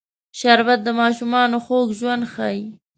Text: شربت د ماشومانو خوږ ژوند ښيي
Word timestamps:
شربت 0.39 0.79
د 0.83 0.89
ماشومانو 1.01 1.57
خوږ 1.65 1.87
ژوند 1.99 2.23
ښيي 2.33 2.63